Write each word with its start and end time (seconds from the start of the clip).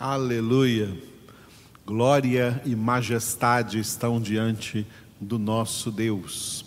Aleluia. 0.00 0.96
Glória 1.84 2.62
e 2.64 2.74
majestade 2.74 3.78
estão 3.78 4.18
diante 4.18 4.86
do 5.20 5.38
nosso 5.38 5.90
Deus. 5.90 6.64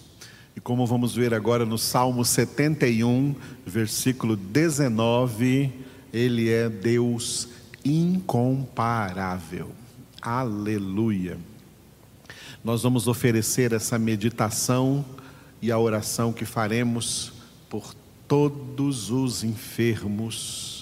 E 0.55 0.59
como 0.59 0.85
vamos 0.85 1.15
ver 1.15 1.33
agora 1.33 1.65
no 1.65 1.79
Salmo 1.79 2.23
71, 2.23 3.33
versículo 3.65 4.35
19, 4.35 5.73
ele 6.13 6.47
é 6.47 6.69
Deus 6.69 7.47
incomparável. 7.83 9.71
Aleluia. 10.21 11.39
Nós 12.63 12.83
vamos 12.83 13.07
oferecer 13.07 13.73
essa 13.73 13.97
meditação 13.97 15.03
e 15.59 15.71
a 15.71 15.79
oração 15.79 16.31
que 16.31 16.45
faremos 16.45 17.33
por 17.67 17.95
todos 18.27 19.09
os 19.09 19.43
enfermos 19.43 20.72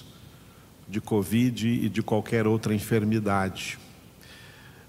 de 0.91 0.99
Covid 0.99 1.67
e 1.69 1.87
de 1.87 2.03
qualquer 2.03 2.45
outra 2.45 2.75
enfermidade. 2.75 3.79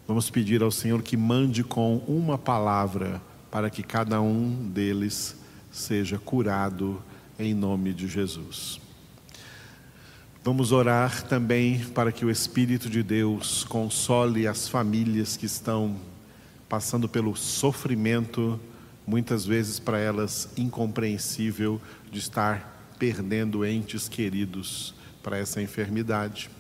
Vamos 0.06 0.28
pedir 0.28 0.60
ao 0.60 0.70
Senhor 0.72 1.00
que 1.00 1.16
mande 1.16 1.62
com 1.62 1.98
uma 2.08 2.36
palavra 2.36 3.22
para 3.52 3.70
que 3.70 3.84
cada 3.84 4.20
um 4.20 4.68
deles 4.68 5.36
seja 5.70 6.18
curado 6.18 7.00
em 7.38 7.54
nome 7.54 7.94
de 7.94 8.08
Jesus. 8.08 8.80
Vamos 10.42 10.72
orar 10.72 11.22
também 11.22 11.78
para 11.78 12.10
que 12.10 12.24
o 12.24 12.30
Espírito 12.30 12.90
de 12.90 13.00
Deus 13.00 13.62
console 13.62 14.48
as 14.48 14.68
famílias 14.68 15.36
que 15.36 15.46
estão 15.46 15.96
passando 16.68 17.08
pelo 17.08 17.36
sofrimento, 17.36 18.58
muitas 19.06 19.46
vezes 19.46 19.78
para 19.78 20.00
elas 20.00 20.48
incompreensível, 20.56 21.80
de 22.10 22.18
estar 22.18 22.92
perdendo 22.98 23.64
entes 23.64 24.08
queridos 24.08 25.00
para 25.22 25.38
essa 25.38 25.62
enfermidade. 25.62 26.50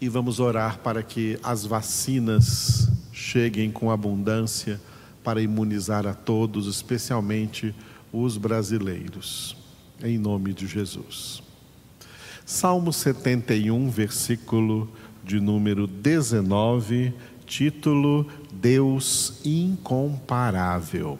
E 0.00 0.08
vamos 0.08 0.40
orar 0.40 0.78
para 0.78 1.02
que 1.02 1.38
as 1.42 1.64
vacinas 1.64 2.88
cheguem 3.12 3.70
com 3.70 3.90
abundância 3.90 4.80
para 5.22 5.40
imunizar 5.40 6.06
a 6.06 6.14
todos, 6.14 6.66
especialmente 6.66 7.74
os 8.12 8.36
brasileiros. 8.36 9.56
Em 10.02 10.18
nome 10.18 10.52
de 10.52 10.66
Jesus. 10.66 11.42
Salmo 12.44 12.92
71, 12.92 13.88
versículo 13.88 14.90
de 15.22 15.40
número 15.40 15.86
19, 15.86 17.14
título 17.46 18.26
Deus 18.52 19.40
incomparável. 19.44 21.18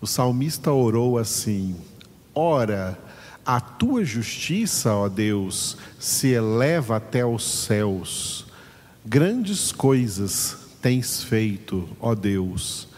O 0.00 0.06
salmista 0.06 0.70
orou 0.70 1.18
assim: 1.18 1.74
Ora, 2.34 2.98
a 3.46 3.60
tua 3.60 4.04
justiça, 4.04 4.92
ó 4.92 5.08
Deus, 5.08 5.76
se 5.98 6.28
eleva 6.28 6.96
até 6.96 7.24
os 7.24 7.44
céus. 7.44 8.46
Grandes 9.04 9.70
coisas 9.70 10.56
tens 10.82 11.22
feito, 11.22 11.88
ó 12.00 12.14
Deus 12.14 12.88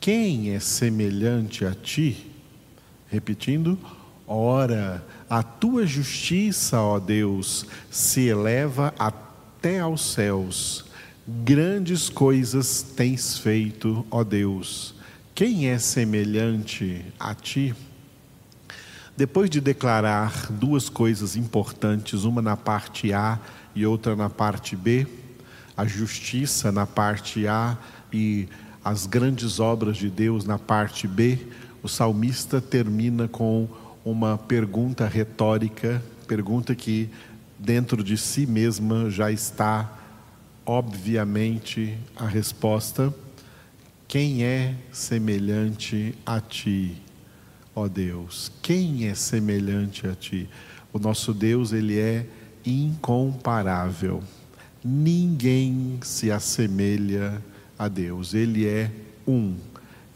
quem 0.00 0.54
é 0.54 0.58
semelhante 0.58 1.66
a 1.66 1.74
ti? 1.74 2.32
Repetindo, 3.08 3.78
ora, 4.26 5.04
a 5.28 5.42
tua 5.42 5.86
justiça, 5.86 6.80
ó 6.80 6.98
Deus, 6.98 7.66
se 7.90 8.26
eleva 8.26 8.94
até 8.98 9.80
aos 9.80 10.14
céus. 10.14 10.86
Grandes 11.28 12.08
coisas 12.08 12.82
tens 12.82 13.36
feito, 13.36 14.06
ó 14.10 14.24
Deus. 14.24 14.94
Quem 15.34 15.68
é 15.68 15.78
semelhante 15.78 17.04
a 17.18 17.34
ti? 17.34 17.74
Depois 19.16 19.50
de 19.50 19.60
declarar 19.60 20.50
duas 20.50 20.88
coisas 20.88 21.36
importantes, 21.36 22.24
uma 22.24 22.40
na 22.40 22.56
parte 22.56 23.12
A 23.12 23.38
e 23.74 23.84
outra 23.84 24.16
na 24.16 24.30
parte 24.30 24.74
B, 24.74 25.06
a 25.76 25.86
justiça 25.86 26.72
na 26.72 26.86
parte 26.86 27.46
A 27.46 27.76
e 28.12 28.48
as 28.84 29.06
grandes 29.06 29.60
obras 29.60 29.96
de 29.96 30.08
Deus 30.08 30.44
na 30.44 30.58
parte 30.58 31.06
B, 31.06 31.38
o 31.82 31.88
salmista 31.88 32.60
termina 32.60 33.28
com 33.28 33.68
uma 34.04 34.38
pergunta 34.38 35.06
retórica, 35.06 36.02
pergunta 36.26 36.74
que 36.74 37.08
dentro 37.58 38.02
de 38.02 38.16
si 38.16 38.46
mesma 38.46 39.10
já 39.10 39.30
está 39.30 39.98
obviamente 40.64 41.98
a 42.16 42.26
resposta: 42.26 43.12
quem 44.08 44.44
é 44.44 44.74
semelhante 44.92 46.14
a 46.24 46.40
ti, 46.40 47.00
ó 47.80 47.88
Deus? 47.88 48.52
Quem 48.62 49.08
é 49.08 49.14
semelhante 49.14 50.06
a 50.06 50.14
ti? 50.14 50.48
O 50.92 50.98
nosso 50.98 51.32
Deus, 51.32 51.72
ele 51.72 51.98
é 51.98 52.26
incomparável. 52.64 54.22
Ninguém 54.84 55.98
se 56.02 56.30
assemelha 56.30 57.42
a 57.78 57.88
Deus. 57.88 58.34
Ele 58.34 58.66
é 58.66 58.90
um, 59.26 59.56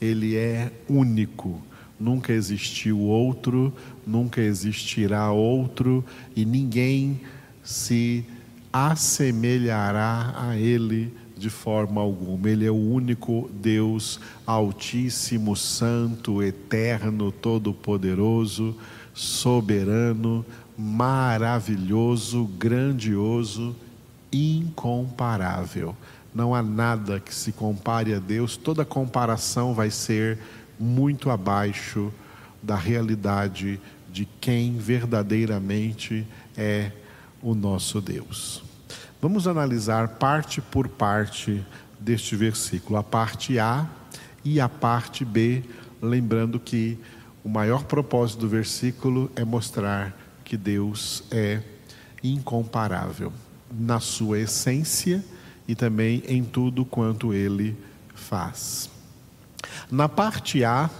ele 0.01 0.37
é 0.37 0.71
único. 0.89 1.63
Nunca 1.99 2.33
existiu 2.33 2.99
outro, 2.99 3.73
nunca 4.07 4.41
existirá 4.41 5.31
outro, 5.31 6.05
e 6.35 6.45
ninguém 6.45 7.21
se 7.63 8.27
assemelhará 8.73 10.35
a 10.37 10.57
Ele 10.57 11.13
de 11.45 11.51
forma 11.51 12.01
alguma. 12.01 12.49
Ele 12.49 12.65
é 12.65 12.71
o 12.71 12.75
único 12.75 13.51
Deus 13.53 14.19
Altíssimo, 14.47 15.55
Santo, 15.55 16.43
Eterno, 16.43 17.31
Todo-Poderoso, 17.31 18.75
Soberano, 19.13 20.45
maravilhoso, 20.77 22.47
grandioso, 22.59 23.77
incomparável. 24.33 25.95
Não 26.35 26.55
há 26.55 26.63
nada 26.63 27.21
que 27.21 27.35
se 27.35 27.53
compare 27.53 28.15
a 28.15 28.19
Deus, 28.19 28.57
toda 28.57 28.83
comparação 28.83 29.75
vai 29.75 29.91
ser 29.91 30.39
muito 30.81 31.29
abaixo 31.29 32.11
da 32.63 32.75
realidade 32.75 33.79
de 34.11 34.27
quem 34.41 34.79
verdadeiramente 34.79 36.27
é 36.57 36.91
o 37.43 37.55
nosso 37.55 38.01
Deus. 38.01 38.74
Vamos 39.25 39.49
analisar 39.49 40.07
parte 40.19 40.61
por 40.61 40.87
parte 40.87 41.65
deste 41.99 42.37
versículo, 42.37 42.99
a 42.99 43.03
parte 43.03 43.59
A 43.59 43.89
e 44.45 44.61
a 44.61 44.69
parte 44.69 45.25
B, 45.25 45.63
lembrando 46.03 46.61
que 46.61 46.99
o 47.43 47.49
maior 47.49 47.85
propósito 47.85 48.41
do 48.41 48.49
versículo 48.51 49.33
é 49.35 49.43
mostrar 49.43 50.15
que 50.45 50.59
Deus 50.59 51.25
é 51.31 51.63
incomparável 52.23 53.33
na 53.73 53.99
sua 53.99 54.41
essência 54.41 55.25
e 55.67 55.75
também 55.75 56.23
em 56.29 56.45
tudo 56.45 56.85
quanto 56.85 57.33
ele 57.33 57.75
faz. 58.15 58.91
Na 59.91 60.07
parte 60.07 60.63
A, 60.63 60.91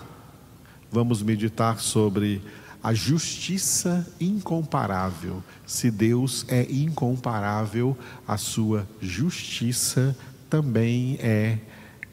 vamos 0.91 1.23
meditar 1.23 1.79
sobre 1.79 2.41
a 2.85 2.93
justiça 2.93 4.07
incomparável. 4.21 5.43
Se 5.67 5.91
Deus 5.91 6.45
é 6.49 6.71
incomparável, 6.71 7.97
a 8.29 8.37
sua 8.37 8.87
justiça 9.01 10.15
também 10.51 11.17
é 11.19 11.59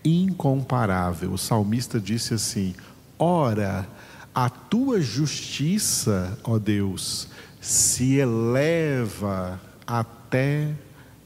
incomparável. 0.01 1.33
O 1.33 1.37
salmista 1.37 1.99
disse 1.99 2.33
assim: 2.33 2.73
Ora, 3.19 3.85
a 4.33 4.49
tua 4.49 5.01
justiça, 5.01 6.39
ó 6.41 6.57
Deus, 6.57 7.27
se 7.59 8.15
eleva 8.15 9.59
até 9.85 10.73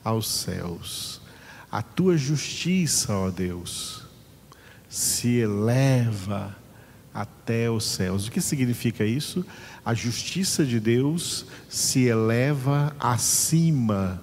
aos 0.03 0.27
céus. 0.27 1.21
A 1.71 1.83
tua 1.83 2.17
justiça, 2.17 3.13
ó 3.13 3.29
Deus, 3.29 4.07
se 4.89 5.35
eleva 5.35 6.64
até 7.15 7.71
os 7.71 7.85
céus. 7.85 8.27
O 8.27 8.31
que 8.31 8.41
significa 8.41 9.05
isso? 9.05 9.45
A 9.85 9.93
justiça 9.93 10.65
de 10.65 10.81
Deus 10.81 11.45
se 11.69 12.03
eleva 12.03 12.93
acima, 12.99 14.21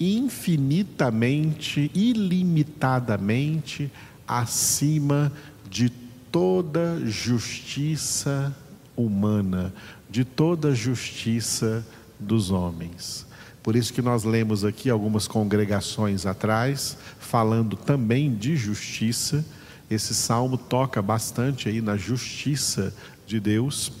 infinitamente, 0.00 1.90
ilimitadamente 1.94 3.92
acima 4.26 5.30
de 5.68 5.90
toda 6.32 7.02
justiça 7.04 8.56
humana, 8.96 9.74
de 10.08 10.24
toda 10.24 10.74
justiça 10.74 11.86
dos 12.18 12.50
homens. 12.50 13.26
Por 13.62 13.76
isso 13.76 13.92
que 13.92 14.00
nós 14.00 14.24
lemos 14.24 14.64
aqui 14.64 14.88
algumas 14.88 15.28
congregações 15.28 16.24
atrás, 16.24 16.96
falando 17.18 17.76
também 17.76 18.34
de 18.34 18.56
justiça. 18.56 19.44
Esse 19.88 20.14
salmo 20.14 20.58
toca 20.58 21.00
bastante 21.00 21.68
aí 21.68 21.80
na 21.80 21.96
justiça 21.96 22.92
de 23.26 23.38
Deus. 23.38 23.92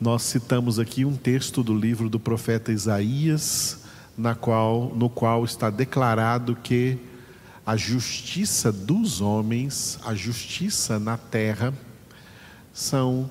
Nós 0.00 0.22
citamos 0.22 0.78
aqui 0.78 1.04
um 1.04 1.16
texto 1.16 1.62
do 1.62 1.76
livro 1.76 2.08
do 2.08 2.20
profeta 2.20 2.70
Isaías, 2.70 3.80
na 4.16 4.36
qual, 4.36 4.92
no 4.94 5.10
qual 5.10 5.44
está 5.44 5.70
declarado 5.70 6.54
que 6.54 6.98
a 7.66 7.76
justiça 7.76 8.70
dos 8.70 9.20
homens, 9.20 9.98
a 10.04 10.14
justiça 10.14 11.00
na 11.00 11.16
terra, 11.16 11.74
são, 12.72 13.28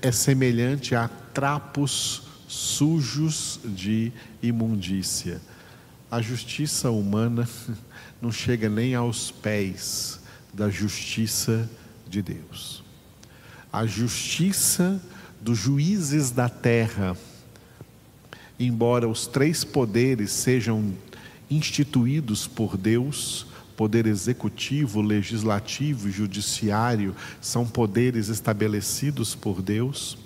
é 0.00 0.10
semelhante 0.10 0.94
a 0.94 1.06
trapos 1.06 2.22
sujos 2.48 3.60
de 3.62 4.10
imundícia. 4.42 5.40
A 6.14 6.22
justiça 6.22 6.92
humana 6.92 7.48
não 8.22 8.30
chega 8.30 8.68
nem 8.68 8.94
aos 8.94 9.32
pés 9.32 10.20
da 10.52 10.70
justiça 10.70 11.68
de 12.08 12.22
Deus. 12.22 12.84
A 13.72 13.84
justiça 13.84 15.02
dos 15.40 15.58
juízes 15.58 16.30
da 16.30 16.48
terra, 16.48 17.16
embora 18.60 19.08
os 19.08 19.26
três 19.26 19.64
poderes 19.64 20.30
sejam 20.30 20.94
instituídos 21.50 22.46
por 22.46 22.76
Deus, 22.76 23.48
poder 23.76 24.06
executivo, 24.06 25.02
legislativo 25.02 26.08
e 26.08 26.12
judiciário 26.12 27.12
são 27.40 27.66
poderes 27.66 28.28
estabelecidos 28.28 29.34
por 29.34 29.60
Deus. 29.60 30.16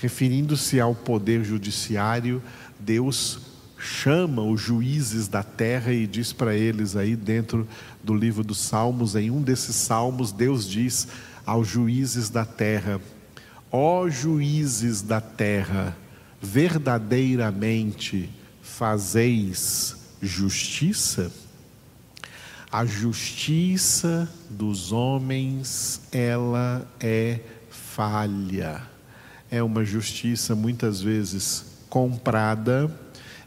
Referindo-se 0.00 0.78
ao 0.78 0.94
poder 0.94 1.42
judiciário, 1.42 2.40
Deus 2.78 3.50
chama 3.82 4.42
os 4.42 4.60
juízes 4.60 5.26
da 5.26 5.42
terra 5.42 5.92
e 5.92 6.06
diz 6.06 6.32
para 6.32 6.54
eles 6.54 6.94
aí 6.94 7.16
dentro 7.16 7.66
do 8.02 8.14
livro 8.14 8.44
dos 8.44 8.58
Salmos, 8.58 9.16
em 9.16 9.28
um 9.28 9.42
desses 9.42 9.74
salmos, 9.74 10.30
Deus 10.30 10.68
diz 10.68 11.08
aos 11.44 11.66
juízes 11.66 12.30
da 12.30 12.44
terra: 12.44 13.00
Ó 13.72 14.08
juízes 14.08 15.02
da 15.02 15.20
terra, 15.20 15.96
verdadeiramente 16.40 18.30
fazeis 18.62 19.96
justiça? 20.20 21.32
A 22.70 22.86
justiça 22.86 24.30
dos 24.48 24.92
homens, 24.92 26.00
ela 26.12 26.88
é 27.00 27.40
falha. 27.68 28.80
É 29.50 29.62
uma 29.62 29.84
justiça 29.84 30.54
muitas 30.54 31.02
vezes 31.02 31.66
comprada, 31.90 32.90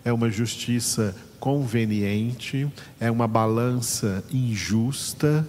é 0.06 0.13
uma 0.13 0.30
justiça 0.30 1.16
conveniente, 1.40 2.72
é 3.00 3.10
uma 3.10 3.28
balança 3.28 4.24
injusta 4.31 5.46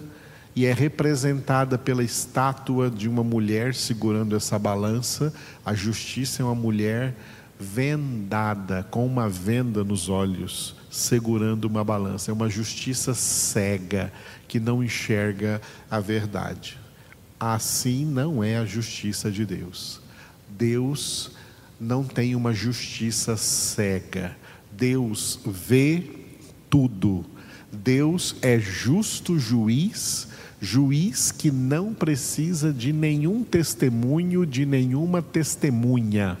e 0.55 0.65
é 0.65 0.73
representada 0.73 1.77
pela 1.77 2.03
estátua 2.03 2.89
de 2.89 3.07
uma 3.07 3.23
mulher 3.23 3.75
segurando 3.75 4.35
essa 4.35 4.57
balança. 4.57 5.31
A 5.63 5.75
justiça 5.75 6.41
é 6.41 6.45
uma 6.45 6.55
mulher 6.55 7.15
vendada, 7.59 8.83
com 8.89 9.05
uma 9.05 9.29
venda 9.29 9.83
nos 9.83 10.09
olhos, 10.09 10.75
segurando 10.89 11.65
uma 11.65 11.83
balança. 11.83 12.31
É 12.31 12.33
uma 12.33 12.49
justiça 12.49 13.13
cega 13.13 14.11
que 14.47 14.59
não 14.59 14.83
enxerga 14.83 15.61
a 15.89 15.99
verdade. 15.99 16.79
Assim 17.39 18.03
não 18.05 18.43
é 18.43 18.57
a 18.57 18.65
justiça 18.65 19.29
de 19.29 19.45
Deus. 19.45 20.01
Deus 20.49 21.31
não 21.79 22.03
tem 22.03 22.35
uma 22.35 22.53
justiça 22.53 23.37
cega. 23.37 24.35
Deus 24.71 25.39
vê 25.45 26.03
tudo. 26.69 27.25
Deus 27.71 28.35
é 28.41 28.59
justo 28.59 29.37
juiz, 29.37 30.27
juiz 30.61 31.31
que 31.31 31.51
não 31.51 31.93
precisa 31.93 32.73
de 32.73 32.91
nenhum 32.91 33.43
testemunho, 33.43 34.45
de 34.45 34.65
nenhuma 34.65 35.21
testemunha, 35.21 36.37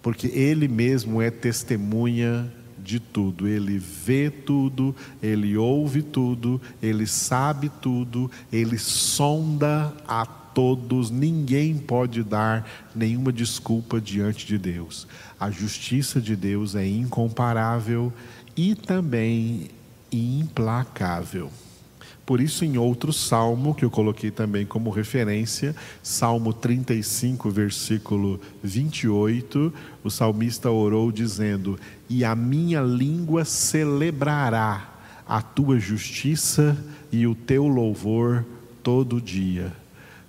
porque 0.00 0.26
Ele 0.28 0.68
mesmo 0.68 1.20
é 1.20 1.30
testemunha 1.30 2.50
de 2.82 2.98
tudo. 2.98 3.46
Ele 3.46 3.78
vê 3.78 4.28
tudo, 4.30 4.94
ele 5.22 5.56
ouve 5.56 6.02
tudo, 6.02 6.60
ele 6.82 7.06
sabe 7.06 7.70
tudo, 7.80 8.30
ele 8.52 8.78
sonda 8.78 9.94
a 10.06 10.26
todos. 10.54 11.10
Ninguém 11.10 11.76
pode 11.76 12.22
dar 12.22 12.68
nenhuma 12.94 13.32
desculpa 13.32 14.00
diante 14.00 14.46
de 14.46 14.58
Deus. 14.58 15.06
A 15.38 15.50
justiça 15.50 16.20
de 16.20 16.36
Deus 16.36 16.74
é 16.74 16.86
incomparável 16.86 18.12
e 18.56 18.74
também 18.74 19.68
implacável. 20.10 21.50
Por 22.24 22.40
isso, 22.40 22.64
em 22.64 22.78
outro 22.78 23.12
salmo, 23.12 23.74
que 23.74 23.84
eu 23.84 23.90
coloquei 23.90 24.30
também 24.30 24.64
como 24.64 24.90
referência, 24.90 25.74
Salmo 26.02 26.52
35, 26.52 27.50
versículo 27.50 28.40
28, 28.62 29.72
o 30.04 30.10
salmista 30.10 30.70
orou 30.70 31.10
dizendo: 31.10 31.78
E 32.08 32.24
a 32.24 32.36
minha 32.36 32.80
língua 32.80 33.44
celebrará 33.44 34.88
a 35.26 35.42
tua 35.42 35.80
justiça 35.80 36.76
e 37.10 37.26
o 37.26 37.34
teu 37.34 37.66
louvor 37.66 38.44
todo 38.82 39.20
dia. 39.20 39.81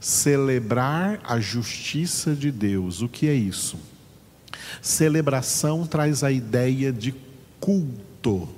Celebrar 0.03 1.21
a 1.23 1.39
justiça 1.39 2.35
de 2.35 2.51
Deus, 2.51 3.01
o 3.01 3.07
que 3.07 3.27
é 3.27 3.33
isso? 3.33 3.77
Celebração 4.81 5.87
traz 5.87 6.23
a 6.23 6.31
ideia 6.31 6.91
de 6.91 7.15
culto 7.59 8.49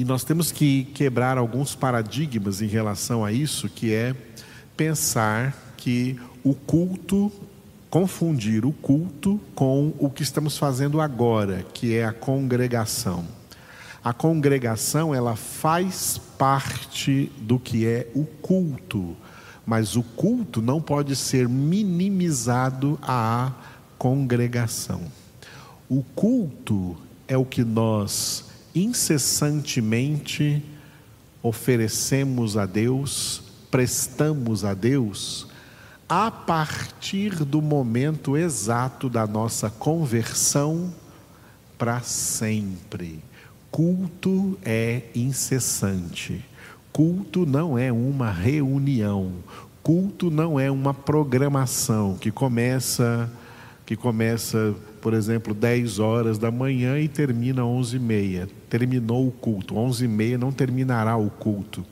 e 0.00 0.04
nós 0.04 0.24
temos 0.24 0.50
que 0.50 0.84
quebrar 0.94 1.36
alguns 1.36 1.74
paradigmas 1.74 2.62
em 2.62 2.66
relação 2.66 3.22
a 3.22 3.32
isso, 3.32 3.68
que 3.68 3.92
é 3.92 4.14
pensar 4.74 5.54
que 5.76 6.18
o 6.42 6.54
culto, 6.54 7.30
confundir 7.90 8.64
o 8.64 8.72
culto 8.72 9.38
com 9.54 9.92
o 9.98 10.08
que 10.08 10.22
estamos 10.22 10.56
fazendo 10.56 11.02
agora, 11.02 11.66
que 11.74 11.94
é 11.94 12.06
a 12.06 12.14
congregação. 12.14 13.26
A 14.02 14.14
congregação, 14.14 15.14
ela 15.14 15.36
faz 15.36 16.18
parte 16.38 17.30
do 17.38 17.58
que 17.58 17.86
é 17.86 18.08
o 18.14 18.24
culto, 18.24 19.14
mas 19.70 19.94
o 19.94 20.02
culto 20.02 20.60
não 20.60 20.82
pode 20.82 21.14
ser 21.14 21.48
minimizado 21.48 22.98
à 23.00 23.52
congregação. 23.96 25.00
O 25.88 26.02
culto 26.02 26.96
é 27.28 27.36
o 27.36 27.44
que 27.44 27.62
nós 27.62 28.46
incessantemente 28.74 30.60
oferecemos 31.40 32.56
a 32.56 32.66
Deus, 32.66 33.44
prestamos 33.70 34.64
a 34.64 34.74
Deus, 34.74 35.46
a 36.08 36.32
partir 36.32 37.44
do 37.44 37.62
momento 37.62 38.36
exato 38.36 39.08
da 39.08 39.24
nossa 39.24 39.70
conversão 39.70 40.92
para 41.78 42.00
sempre. 42.00 43.22
Culto 43.70 44.58
é 44.64 45.04
incessante. 45.14 46.44
Culto 47.00 47.46
não 47.46 47.78
é 47.78 47.90
uma 47.90 48.30
reunião. 48.30 49.32
Culto 49.82 50.30
não 50.30 50.60
é 50.60 50.70
uma 50.70 50.92
programação 50.92 52.18
que 52.20 52.30
começa 52.30 53.32
que 53.86 53.96
começa 53.96 54.74
por 55.00 55.14
exemplo, 55.14 55.54
10 55.54 55.98
horas 55.98 56.36
da 56.36 56.50
manhã 56.50 56.98
e 57.00 57.08
termina 57.08 57.64
11 57.64 57.96
e 57.96 57.98
meia. 57.98 58.48
Terminou 58.68 59.26
o 59.26 59.30
culto. 59.30 59.78
11 59.78 60.04
e 60.04 60.08
meia 60.08 60.36
não 60.36 60.52
terminará 60.52 61.16
o 61.16 61.30
culto. 61.30 61.86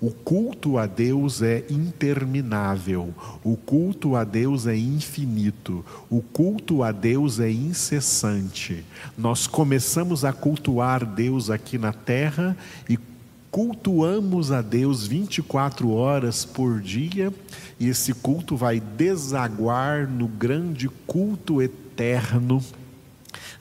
O 0.00 0.10
culto 0.10 0.78
a 0.78 0.86
Deus 0.86 1.42
é 1.42 1.64
interminável, 1.68 3.12
o 3.42 3.56
culto 3.56 4.14
a 4.14 4.22
Deus 4.22 4.66
é 4.68 4.76
infinito, 4.76 5.84
o 6.08 6.22
culto 6.22 6.84
a 6.84 6.92
Deus 6.92 7.40
é 7.40 7.50
incessante. 7.50 8.84
Nós 9.16 9.48
começamos 9.48 10.24
a 10.24 10.32
cultuar 10.32 11.04
Deus 11.04 11.50
aqui 11.50 11.76
na 11.76 11.92
terra 11.92 12.56
e 12.88 12.96
cultuamos 13.50 14.52
a 14.52 14.60
Deus 14.60 15.06
24 15.06 15.90
horas 15.90 16.44
por 16.44 16.80
dia, 16.80 17.32
e 17.78 17.88
esse 17.88 18.12
culto 18.14 18.56
vai 18.56 18.80
desaguar 18.80 20.08
no 20.08 20.28
grande 20.28 20.88
culto 21.06 21.62
eterno 21.62 22.62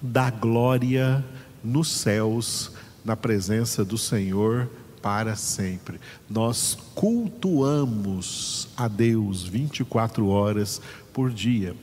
da 0.01 0.29
glória 0.29 1.23
nos 1.63 1.89
céus, 1.89 2.71
na 3.03 3.15
presença 3.15 3.83
do 3.85 3.97
Senhor 3.97 4.69
para 5.01 5.35
sempre. 5.35 5.99
Nós 6.29 6.77
cultuamos 6.93 8.67
a 8.75 8.87
Deus 8.87 9.43
24 9.43 10.27
horas 10.27 10.81
por 11.13 11.29
dia. 11.29 11.75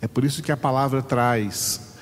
É 0.00 0.08
por 0.08 0.24
isso 0.24 0.42
que 0.42 0.50
a 0.50 0.56
palavra 0.56 1.02
traz 1.02 1.94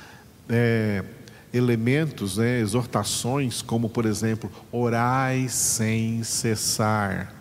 é, 0.49 1.05
elementos, 1.53 2.37
né, 2.37 2.61
exortações, 2.61 3.63
como 3.63 3.89
por 3.89 4.07
exemplo, 4.07 4.51
orai 4.73 5.49
sem 5.49 6.23
cessar 6.23 7.39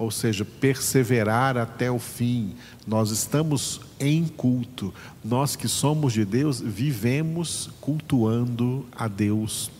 ou 0.00 0.10
seja, 0.10 0.46
perseverar 0.46 1.58
até 1.58 1.90
o 1.90 1.98
fim. 1.98 2.54
Nós 2.86 3.10
estamos 3.10 3.82
em 4.00 4.26
culto. 4.26 4.94
Nós 5.22 5.56
que 5.56 5.68
somos 5.68 6.14
de 6.14 6.24
Deus, 6.24 6.58
vivemos 6.58 7.68
cultuando 7.82 8.86
a 8.96 9.06
Deus 9.06 9.70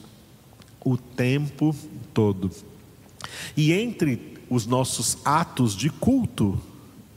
o 0.84 0.98
tempo 0.98 1.74
todo. 2.12 2.50
E 3.56 3.72
entre 3.72 4.34
os 4.50 4.66
nossos 4.66 5.16
atos 5.24 5.74
de 5.74 5.88
culto, 5.88 6.60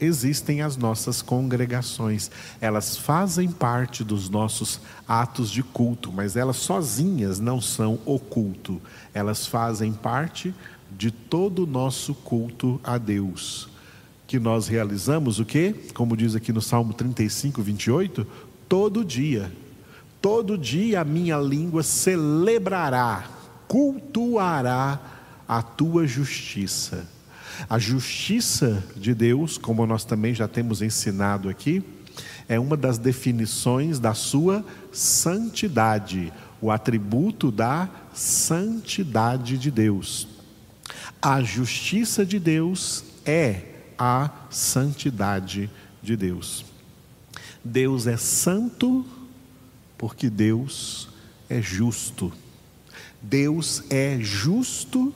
existem 0.03 0.62
as 0.62 0.77
nossas 0.77 1.22
congregações. 1.22 2.29
Elas 2.60 2.98
fazem 2.98 3.50
parte 3.50 4.03
dos 4.03 4.29
nossos 4.29 4.79
atos 5.07 5.50
de 5.50 5.63
culto, 5.63 6.12
mas 6.12 6.36
elas 6.36 6.57
sozinhas 6.57 7.39
não 7.39 7.62
são 7.62 8.00
o 8.05 8.19
culto. 8.19 8.81
Elas 9.13 9.48
fazem 9.48 9.93
parte 9.93 10.53
de 10.91 11.12
todo 11.12 11.63
o 11.63 11.67
nosso 11.67 12.13
culto 12.13 12.79
a 12.83 12.98
Deus. 12.98 13.69
Que 14.27 14.39
nós 14.39 14.67
realizamos 14.67 15.39
o 15.39 15.45
que? 15.45 15.74
Como 15.93 16.17
diz 16.17 16.36
aqui 16.36 16.51
no 16.51 16.62
Salmo 16.62 16.93
35, 16.93 17.62
28, 17.62 18.27
todo 18.67 19.03
dia. 19.03 19.51
Todo 20.22 20.57
dia 20.57 21.01
a 21.01 21.03
minha 21.03 21.38
língua 21.38 21.83
celebrará, 21.83 23.27
cultuará 23.67 25.00
a 25.48 25.62
tua 25.62 26.07
justiça. 26.07 27.07
A 27.69 27.79
justiça 27.79 28.83
de 28.95 29.13
Deus, 29.13 29.57
como 29.57 29.86
nós 29.86 30.03
também 30.05 30.33
já 30.33 30.48
temos 30.48 30.81
ensinado 30.81 31.50
aqui, 31.50 31.83
é 32.48 32.60
uma 32.60 32.75
das 32.77 32.98
definições 32.98 34.00
da 34.00 34.13
sua 34.13 34.65
santidade, 34.91 36.31
o 36.62 36.72
atributo 36.72 37.51
da 37.51 37.89
santidade 38.13 39.57
de 39.57 39.72
Deus. 39.72 40.27
A 41.22 41.41
justiça 41.41 42.25
de 42.25 42.39
Deus 42.39 43.03
é 43.25 43.62
a 43.98 44.29
santidade 44.50 45.69
de 46.01 46.15
Deus. 46.15 46.65
Deus 47.63 48.07
é 48.07 48.17
santo 48.17 49.05
porque 49.98 50.29
Deus 50.29 51.07
é 51.50 51.62
justo. 51.62 52.31
Deus 53.22 53.83
é 53.89 54.19
justo 54.19 55.13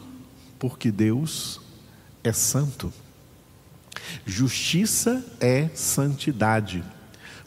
porque 0.58 0.91
Deus 0.91 1.60
é 2.28 2.34
santo. 2.34 2.94
Justiça 4.26 5.26
é 5.40 5.70
santidade. 5.74 6.84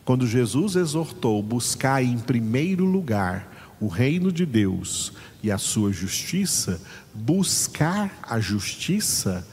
Quando 0.04 0.26
Jesus 0.26 0.76
exortou 0.76 1.42
buscar 1.42 2.02
em 2.02 2.18
primeiro 2.18 2.84
lugar 2.84 3.76
o 3.80 3.86
reino 3.86 4.32
de 4.32 4.44
Deus 4.44 5.12
e 5.42 5.50
a 5.50 5.58
sua 5.58 5.92
justiça, 5.92 6.80
buscar 7.14 8.18
a 8.22 8.40
justiça 8.40 9.46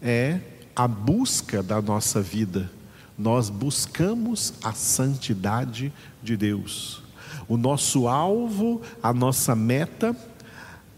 é 0.00 0.40
a 0.74 0.86
busca 0.88 1.62
da 1.62 1.80
nossa 1.80 2.20
vida. 2.20 2.70
Nós 3.18 3.48
buscamos 3.48 4.54
a 4.62 4.72
santidade 4.72 5.92
de 6.22 6.36
Deus. 6.36 7.02
O 7.46 7.56
nosso 7.56 8.08
alvo, 8.08 8.80
a 9.02 9.12
nossa 9.12 9.54
meta, 9.54 10.16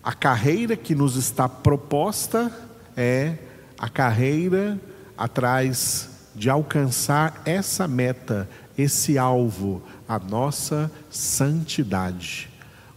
a 0.02 0.12
carreira 0.12 0.76
que 0.76 0.94
nos 0.94 1.16
está 1.16 1.48
proposta 1.48 2.52
é 2.96 3.36
a 3.78 3.88
carreira 3.88 4.80
atrás 5.16 6.08
de 6.34 6.50
alcançar 6.50 7.42
essa 7.44 7.88
meta, 7.88 8.48
esse 8.76 9.16
alvo, 9.16 9.82
a 10.08 10.18
nossa 10.18 10.90
santidade. 11.10 12.50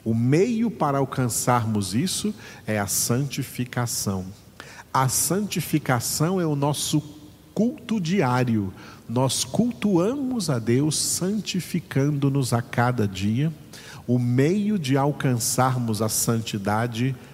O 0.03 0.13
meio 0.13 0.69
para 0.69 0.97
alcançarmos 0.97 1.93
isso 1.93 2.33
é 2.65 2.79
a 2.79 2.87
santificação. 2.87 4.25
A 4.93 5.07
santificação 5.07 6.41
é 6.41 6.45
o 6.45 6.55
nosso 6.55 7.01
culto 7.53 7.99
diário. 7.99 8.73
Nós 9.07 9.43
cultuamos 9.43 10.49
a 10.49 10.59
Deus 10.59 10.97
santificando-nos 10.97 12.53
a 12.53 12.61
cada 12.61 13.07
dia. 13.07 13.53
O 14.07 14.17
meio 14.17 14.79
de 14.79 14.97
alcançarmos 14.97 16.01
a 16.01 16.09
santidade 16.09 17.15
é 17.15 17.28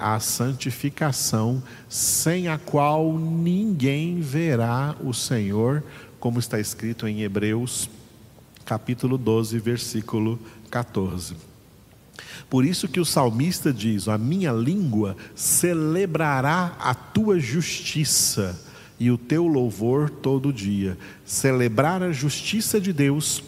a 0.00 0.18
santificação, 0.18 1.62
sem 1.88 2.48
a 2.48 2.58
qual 2.58 3.18
ninguém 3.18 4.20
verá 4.20 4.96
o 5.00 5.12
Senhor, 5.12 5.82
como 6.18 6.38
está 6.38 6.58
escrito 6.58 7.06
em 7.06 7.22
Hebreus, 7.22 7.88
capítulo 8.64 9.18
12, 9.18 9.58
versículo 9.58 10.38
14. 10.70 11.36
Por 12.48 12.64
isso 12.64 12.88
que 12.88 13.00
o 13.00 13.04
salmista 13.04 13.72
diz: 13.72 14.08
A 14.08 14.16
minha 14.16 14.52
língua 14.52 15.16
celebrará 15.34 16.76
a 16.80 16.94
tua 16.94 17.38
justiça 17.38 18.58
e 18.98 19.10
o 19.10 19.18
teu 19.18 19.46
louvor 19.46 20.10
todo 20.10 20.52
dia. 20.52 20.98
Celebrar 21.24 22.02
a 22.02 22.10
justiça 22.10 22.80
de 22.80 22.92
Deus 22.92 23.42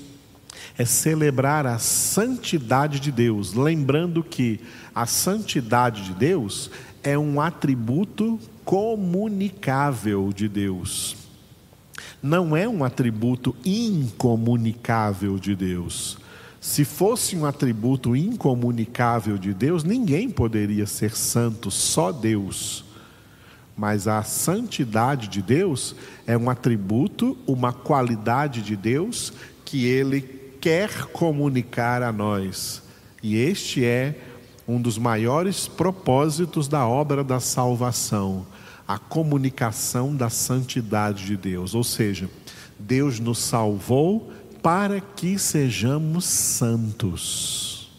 é 0.79 0.85
celebrar 0.85 1.67
a 1.67 1.79
santidade 1.79 3.01
de 3.01 3.13
Deus, 3.13 3.55
lembrando 3.55 4.23
que 4.23 4.61
a 4.95 5.07
santidade 5.07 6.03
de 6.05 6.15
Deus 6.15 6.71
é 7.03 7.19
um 7.19 7.41
atributo 7.41 8.39
comunicável 8.65 10.33
de 10.33 10.49
Deus. 10.49 11.17
Não 12.23 12.57
é 12.57 12.69
um 12.69 12.85
atributo 12.85 13.55
incomunicável 13.65 15.39
de 15.39 15.55
Deus. 15.55 16.19
Se 16.61 16.85
fosse 16.85 17.35
um 17.37 17.47
atributo 17.47 18.15
incomunicável 18.15 19.39
de 19.39 19.55
Deus, 19.55 19.83
ninguém 19.83 20.29
poderia 20.29 20.87
ser 20.87 21.17
santo, 21.17 21.71
só 21.71 22.13
Deus. 22.13 22.85
Mas 23.75 24.07
a 24.07 24.23
santidade 24.23 25.29
de 25.29 25.41
Deus 25.41 25.97
é 26.27 26.37
um 26.37 26.51
atributo, 26.51 27.37
uma 27.47 27.73
qualidade 27.73 28.61
de 28.61 28.77
Deus 28.77 29.33
que 29.65 29.87
ele 29.87 30.40
quer 30.61 31.07
comunicar 31.07 32.03
a 32.03 32.13
nós. 32.13 32.83
E 33.23 33.37
este 33.37 33.85
é 33.85 34.17
um 34.69 34.81
dos 34.81 34.99
maiores 34.99 35.67
propósitos 35.67 36.69
da 36.69 36.87
obra 36.87 37.25
da 37.25 37.41
salvação, 37.41 38.47
a 38.87 38.99
comunicação 38.99 40.15
da 40.15 40.29
santidade 40.29 41.25
de 41.25 41.37
Deus. 41.37 41.75
Ou 41.75 41.83
seja, 41.83 42.29
Deus 42.79 43.19
nos 43.19 43.39
salvou 43.39 44.31
para 44.63 45.01
que 45.01 45.39
sejamos 45.39 46.25
santos. 46.25 47.91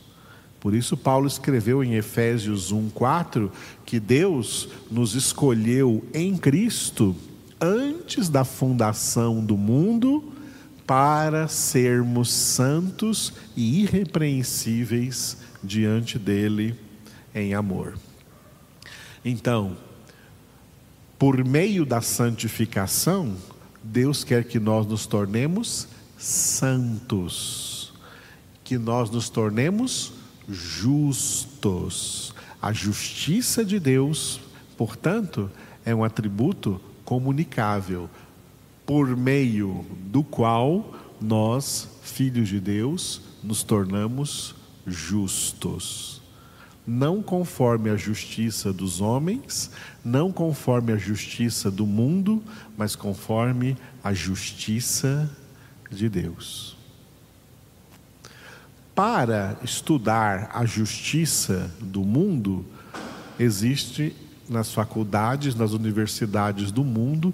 Por 0.60 0.76
isso, 0.76 0.96
Paulo 0.96 1.26
escreveu 1.26 1.84
em 1.84 1.96
Efésios 1.96 2.72
1,4 2.72 3.50
que 3.84 4.00
Deus 4.00 4.70
nos 4.92 5.16
escolheu 5.16 6.06
em 6.14 6.38
Cristo 6.38 7.16
antes 7.60 8.30
da 8.30 8.44
fundação 8.44 9.44
do 9.44 9.58
mundo 9.58 10.31
para 10.92 11.48
sermos 11.48 12.30
santos 12.30 13.32
e 13.56 13.84
irrepreensíveis 13.84 15.38
diante 15.64 16.20
dele 16.20 16.78
em 17.34 17.54
amor. 17.54 17.98
Então, 19.24 19.78
por 21.18 21.46
meio 21.46 21.86
da 21.86 22.02
santificação, 22.02 23.38
Deus 23.82 24.26
quer 24.26 24.44
que 24.44 24.60
nós 24.60 24.86
nos 24.86 25.06
tornemos 25.06 25.88
santos, 26.18 27.94
que 28.62 28.78
nós 28.78 29.10
nos 29.10 29.30
tornemos 29.30 30.12
justos. 30.50 32.36
A 32.62 32.74
justiça 32.74 33.64
de 33.64 33.80
Deus, 33.80 34.42
portanto, 34.76 35.50
é 35.86 35.96
um 35.96 36.04
atributo 36.04 36.82
comunicável, 37.06 38.10
por 38.92 39.16
meio 39.16 39.86
do 40.08 40.22
qual 40.22 40.94
nós, 41.22 41.88
filhos 42.02 42.50
de 42.50 42.60
Deus, 42.60 43.22
nos 43.42 43.64
tornamos 43.64 44.54
justos. 44.86 46.22
Não 46.86 47.24
conforme 47.24 47.90
a 47.90 47.96
justiça 47.96 48.74
dos 48.74 49.00
homens, 49.00 49.72
não 50.04 50.30
conforme 50.30 50.92
a 50.92 50.98
justiça 50.98 51.72
do 51.72 51.86
mundo, 51.86 52.44
mas 52.78 52.94
conforme 52.94 53.78
a 54.04 54.14
justiça 54.14 55.32
de 55.90 56.10
Deus. 56.10 56.76
Para 58.94 59.58
estudar 59.64 60.52
a 60.54 60.66
justiça 60.66 61.74
do 61.80 62.02
mundo, 62.02 62.66
existe 63.40 64.14
nas 64.50 64.74
faculdades, 64.74 65.56
nas 65.56 65.72
universidades 65.72 66.74
do 66.74 66.84
mundo, 66.84 67.34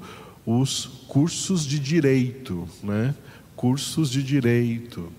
os 0.50 0.86
cursos 1.10 1.66
de 1.66 1.78
direito, 1.78 2.66
né? 2.82 3.14
Cursos 3.54 4.10
de 4.10 4.24
direito 4.24 5.12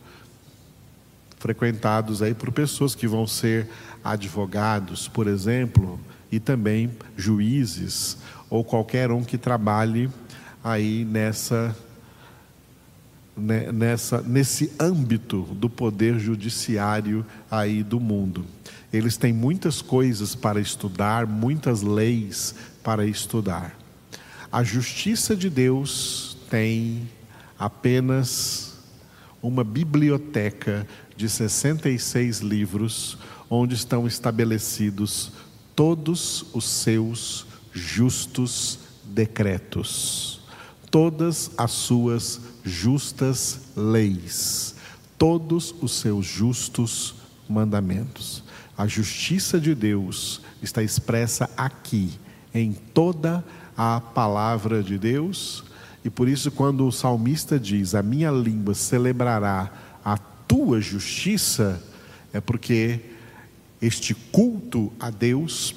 frequentados 1.39 2.23
aí 2.23 2.33
por 2.33 2.51
pessoas 2.51 2.95
que 2.95 3.07
vão 3.07 3.27
ser 3.27 3.69
advogados, 4.03 5.07
por 5.07 5.27
exemplo, 5.27 6.01
e 6.33 6.41
também 6.41 6.91
juízes 7.15 8.17
ou 8.49 8.65
qualquer 8.65 9.11
um 9.13 9.23
que 9.23 9.37
trabalhe 9.37 10.09
aí 10.65 11.05
nessa 11.05 11.77
né, 13.37 13.71
nessa, 13.71 14.23
nesse 14.23 14.73
âmbito 14.81 15.43
do 15.43 15.69
poder 15.69 16.19
judiciário 16.19 17.25
aí 17.51 17.83
do 17.83 18.01
mundo. 18.01 18.47
Eles 18.91 19.19
têm 19.19 19.35
muitas 19.35 19.83
coisas 19.83 20.35
para 20.35 20.59
estudar, 20.59 21.27
muitas 21.27 21.83
leis 21.83 22.55
para 22.83 23.07
estudar. 23.07 23.77
A 24.51 24.65
justiça 24.65 25.37
de 25.37 25.51
Deus 25.51 26.37
tem 26.49 27.07
apenas 27.59 28.79
uma 29.43 29.63
biblioteca 29.63 30.87
de 31.15 31.29
66 31.29 32.41
livros, 32.41 33.19
onde 33.51 33.75
estão 33.75 34.07
estabelecidos 34.07 35.33
todos 35.77 36.47
os 36.55 36.65
seus 36.65 37.47
justos 37.73 38.79
decretos, 39.05 40.41
todas 40.91 41.51
as 41.59 41.73
suas 41.73 42.41
justas 42.65 43.61
leis, 43.77 44.77
todos 45.19 45.75
os 45.83 45.93
seus 45.93 46.25
justos 46.25 47.15
mandamentos. 47.47 48.43
A 48.77 48.87
justiça 48.87 49.61
de 49.61 49.75
Deus 49.75 50.41
está 50.63 50.83
expressa 50.83 51.51
aqui, 51.55 52.13
em 52.55 52.73
toda 52.73 53.39
a 53.39 53.68
palavra 54.01 54.83
de 54.83 54.99
Deus, 54.99 55.65
e 56.05 56.11
por 56.11 56.29
isso, 56.29 56.51
quando 56.51 56.87
o 56.87 56.93
salmista 56.93 57.59
diz: 57.59 57.95
A 57.95 58.03
minha 58.03 58.31
língua 58.31 58.75
celebrará 58.75 59.71
a 60.05 60.17
tua 60.17 60.81
justiça, 60.81 61.83
é 62.33 62.41
porque 62.41 63.01
este 63.81 64.15
culto 64.15 64.93
a 64.99 65.11
Deus, 65.11 65.75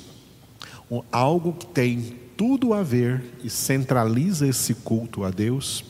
algo 1.12 1.54
que 1.54 1.66
tem 1.66 2.16
tudo 2.38 2.74
a 2.74 2.82
ver 2.82 3.24
e 3.44 3.50
centraliza 3.50 4.48
esse 4.48 4.74
culto 4.74 5.24
a 5.24 5.30
Deus, 5.30 5.84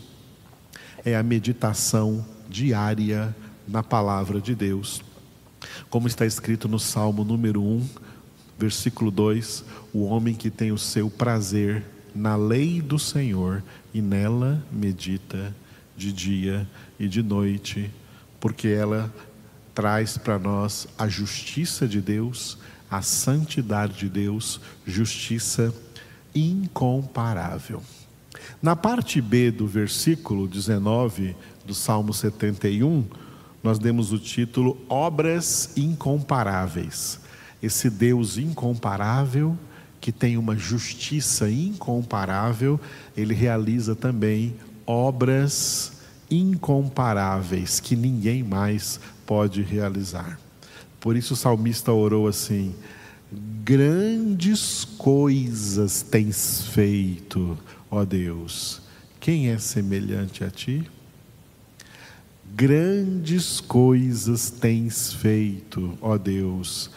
é 1.05 1.15
a 1.15 1.23
meditação 1.23 2.25
diária 2.49 3.35
na 3.67 3.81
palavra 3.81 4.41
de 4.41 4.53
Deus. 4.53 5.01
Como 5.89 6.07
está 6.07 6.25
escrito 6.25 6.67
no 6.67 6.79
Salmo 6.79 7.23
número 7.23 7.61
1, 7.61 7.87
versículo 8.57 9.11
2: 9.11 9.63
O 9.93 10.03
homem 10.03 10.35
que 10.35 10.49
tem 10.49 10.71
o 10.71 10.77
seu 10.77 11.09
prazer 11.09 11.85
na 12.13 12.35
lei 12.35 12.81
do 12.81 12.99
Senhor 12.99 13.63
e 13.93 14.01
nela 14.01 14.63
medita 14.71 15.53
de 15.95 16.11
dia 16.11 16.67
e 16.99 17.07
de 17.07 17.21
noite, 17.21 17.89
porque 18.39 18.67
ela 18.67 19.13
traz 19.73 20.17
para 20.17 20.37
nós 20.37 20.87
a 20.97 21.07
justiça 21.07 21.87
de 21.87 22.01
Deus, 22.01 22.57
a 22.89 23.01
santidade 23.01 23.97
de 23.97 24.09
Deus, 24.09 24.59
justiça 24.85 25.73
incomparável. 26.35 27.81
Na 28.61 28.75
parte 28.75 29.21
B 29.21 29.51
do 29.51 29.67
versículo 29.67 30.47
19 30.47 31.35
do 31.65 31.73
Salmo 31.73 32.13
71, 32.13 33.05
nós 33.63 33.77
demos 33.77 34.11
o 34.11 34.19
título 34.19 34.77
Obras 34.89 35.77
Incomparáveis. 35.77 37.19
Esse 37.61 37.89
Deus 37.89 38.37
incomparável, 38.37 39.57
que 40.01 40.11
tem 40.11 40.35
uma 40.35 40.57
justiça 40.57 41.49
incomparável, 41.49 42.79
ele 43.15 43.35
realiza 43.35 43.95
também 43.95 44.55
obras 44.85 45.93
incomparáveis 46.29 47.79
que 47.79 47.95
ninguém 47.95 48.41
mais 48.41 48.99
pode 49.25 49.61
realizar. 49.61 50.39
Por 50.99 51.15
isso 51.15 51.35
o 51.35 51.37
salmista 51.37 51.93
orou 51.93 52.27
assim: 52.27 52.73
Grandes 53.63 54.83
coisas 54.83 56.01
tens 56.01 56.63
feito, 56.63 57.57
ó 57.89 58.03
Deus. 58.03 58.81
Quem 59.19 59.49
é 59.49 59.59
semelhante 59.59 60.43
a 60.43 60.49
ti? 60.49 60.89
Grandes 62.53 63.61
coisas 63.61 64.49
tens 64.49 65.13
feito, 65.13 65.97
ó 66.01 66.17
Deus. 66.17 66.89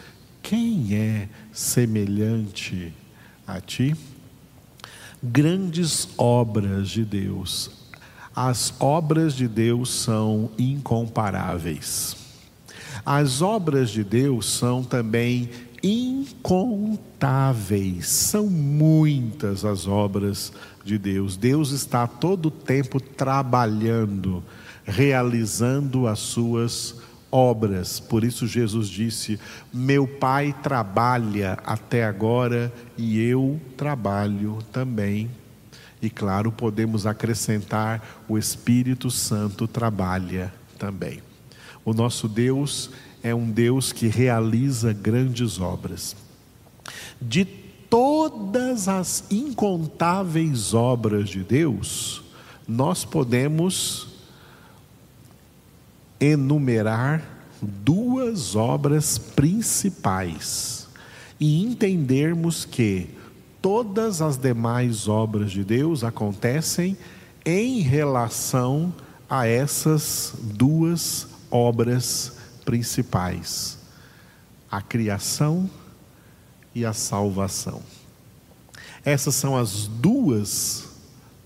Quem 0.47 0.93
é 0.93 1.27
semelhante 1.51 2.93
a 3.47 3.59
ti? 3.59 3.95
Grandes 5.23 6.07
obras 6.19 6.89
de 6.89 7.03
Deus. 7.03 7.71
As 8.35 8.71
obras 8.79 9.33
de 9.33 9.47
Deus 9.47 9.89
são 9.89 10.51
incomparáveis. 10.55 12.15
As 13.03 13.41
obras 13.41 13.89
de 13.89 14.03
Deus 14.03 14.45
são 14.45 14.83
também 14.83 15.49
incontáveis, 15.81 16.47
são 18.07 18.45
muitas 18.45 19.65
as 19.65 19.87
obras 19.87 20.53
de 20.83 20.99
Deus. 20.99 21.35
Deus 21.35 21.71
está 21.71 22.05
todo 22.05 22.49
o 22.49 22.51
tempo 22.51 22.99
trabalhando, 22.99 24.43
realizando 24.85 26.05
as 26.05 26.19
suas 26.19 27.03
obras. 27.35 27.99
Por 27.99 28.23
isso 28.23 28.47
Jesus 28.47 28.87
disse: 28.87 29.37
Meu 29.73 30.07
Pai 30.07 30.55
trabalha 30.63 31.59
até 31.65 32.05
agora 32.05 32.71
e 32.97 33.19
eu 33.21 33.59
trabalho 33.75 34.59
também. 34.71 35.29
E 36.01 36.09
claro, 36.09 36.49
podemos 36.49 37.05
acrescentar: 37.05 38.23
o 38.29 38.37
Espírito 38.37 39.11
Santo 39.11 39.67
trabalha 39.67 40.53
também. 40.79 41.21
O 41.83 41.93
nosso 41.93 42.29
Deus 42.29 42.89
é 43.21 43.35
um 43.35 43.51
Deus 43.51 43.91
que 43.91 44.07
realiza 44.07 44.93
grandes 44.93 45.59
obras. 45.59 46.15
De 47.21 47.43
todas 47.43 48.87
as 48.87 49.25
incontáveis 49.29 50.73
obras 50.73 51.29
de 51.29 51.43
Deus, 51.43 52.23
nós 52.67 53.03
podemos 53.03 54.07
enumerar 56.19 57.34
duas 57.61 58.55
obras 58.55 59.17
principais 59.17 60.87
e 61.39 61.63
entendermos 61.63 62.65
que 62.65 63.09
todas 63.61 64.21
as 64.21 64.37
demais 64.37 65.07
obras 65.07 65.51
de 65.51 65.63
Deus 65.63 66.03
acontecem 66.03 66.97
em 67.45 67.81
relação 67.81 68.93
a 69.29 69.47
essas 69.47 70.33
duas 70.41 71.27
obras 71.49 72.37
principais: 72.63 73.77
a 74.69 74.81
criação 74.81 75.69
e 76.73 76.85
a 76.85 76.93
salvação. 76.93 77.81
Essas 79.03 79.35
são 79.35 79.55
as 79.55 79.87
duas 79.87 80.85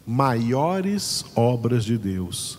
maiores 0.07 1.25
obras 1.35 1.85
de 1.85 1.97
Deus, 1.97 2.57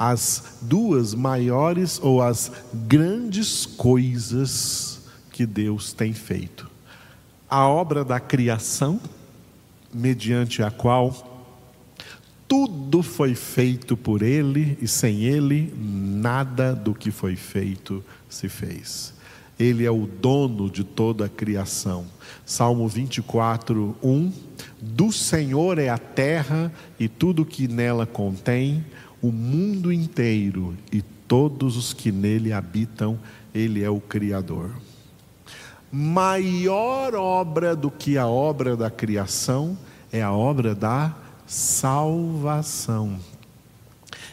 as 0.00 0.56
duas 0.62 1.12
maiores 1.12 2.00
ou 2.02 2.22
as 2.22 2.50
grandes 2.72 3.66
coisas 3.66 5.02
que 5.30 5.44
Deus 5.44 5.92
tem 5.92 6.14
feito. 6.14 6.70
A 7.46 7.68
obra 7.68 8.02
da 8.02 8.18
criação, 8.18 8.98
mediante 9.92 10.62
a 10.62 10.70
qual 10.70 11.44
tudo 12.48 13.02
foi 13.02 13.34
feito 13.34 13.94
por 13.94 14.22
Ele 14.22 14.78
e 14.80 14.88
sem 14.88 15.24
Ele 15.24 15.70
nada 15.76 16.74
do 16.74 16.94
que 16.94 17.10
foi 17.10 17.36
feito 17.36 18.02
se 18.26 18.48
fez. 18.48 19.12
Ele 19.58 19.84
é 19.84 19.90
o 19.90 20.06
dono 20.06 20.70
de 20.70 20.82
toda 20.82 21.26
a 21.26 21.28
criação. 21.28 22.06
Salmo 22.46 22.88
24, 22.88 23.94
1. 24.02 24.32
Do 24.80 25.12
Senhor 25.12 25.78
é 25.78 25.90
a 25.90 25.98
terra 25.98 26.72
e 26.98 27.06
tudo 27.06 27.44
que 27.44 27.68
nela 27.68 28.06
contém, 28.06 28.82
o 29.22 29.30
mundo 29.30 29.92
inteiro 29.92 30.76
e 30.92 31.02
todos 31.02 31.76
os 31.76 31.92
que 31.92 32.10
nele 32.10 32.52
habitam, 32.52 33.18
Ele 33.54 33.82
é 33.82 33.90
o 33.90 34.00
Criador. 34.00 34.70
Maior 35.92 37.14
obra 37.14 37.74
do 37.74 37.90
que 37.90 38.16
a 38.16 38.26
obra 38.26 38.76
da 38.76 38.90
criação 38.90 39.76
é 40.12 40.22
a 40.22 40.32
obra 40.32 40.74
da 40.74 41.14
salvação. 41.46 43.18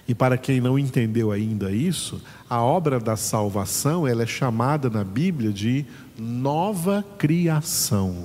E 0.08 0.16
para 0.16 0.38
quem 0.38 0.62
não 0.62 0.80
entendeu 0.80 1.32
ainda 1.32 1.72
isso, 1.72 2.22
a 2.50 2.62
obra 2.62 3.00
da 3.00 3.18
salvação, 3.18 4.08
ela 4.08 4.24
é 4.24 4.28
chamada 4.28 4.90
na 4.90 5.04
Bíblia 5.04 5.52
de 5.52 5.86
nova 6.18 7.04
criação. 7.18 8.24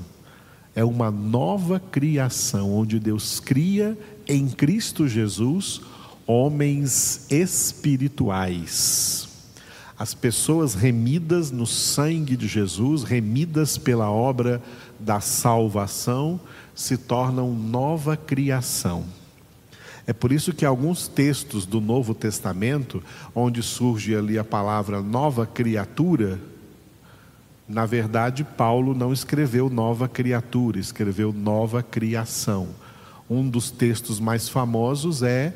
É 0.75 0.85
uma 0.85 1.11
nova 1.11 1.81
criação 1.81 2.73
onde 2.73 3.01
Deus 3.01 3.41
cria 3.41 3.99
em 4.29 4.49
Cristo 4.49 5.09
Jesus 5.09 5.81
homens 6.27 7.27
espirituais. 7.31 9.29
As 9.99 10.15
pessoas 10.15 10.75
remidas 10.75 11.51
no 11.51 11.67
sangue 11.67 12.37
de 12.37 12.49
Jesus, 12.49 13.03
remidas 13.05 13.79
pela 13.79 14.11
obra 14.11 14.61
da 14.99 15.21
salvação, 15.21 16.41
se 16.75 16.97
tornam 16.97 17.55
nova 17.55 18.17
criação. 18.17 19.05
É 20.07 20.13
por 20.13 20.33
isso 20.33 20.53
que 20.53 20.65
alguns 20.65 21.07
textos 21.07 21.65
do 21.65 21.81
Novo 21.81 22.15
Testamento, 22.15 23.03
onde 23.35 23.63
surge 23.63 24.17
ali 24.17 24.37
a 24.37 24.45
palavra 24.45 25.01
nova 25.01 25.47
criatura, 25.47 26.41
na 27.69 27.87
verdade, 27.87 28.45
Paulo 28.45 28.95
não 28.95 29.13
escreveu 29.13 29.71
nova 29.71 30.09
criatura, 30.09 30.79
escreveu 30.79 31.33
nova 31.33 31.83
criação. 31.83 32.69
Um 33.31 33.49
dos 33.49 33.71
textos 33.71 34.19
mais 34.19 34.49
famosos 34.49 35.23
é 35.23 35.55